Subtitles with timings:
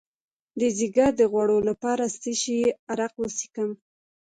[0.59, 2.59] د ځیګر د غوړ لپاره د څه شي
[2.91, 3.71] عرق وڅښم؟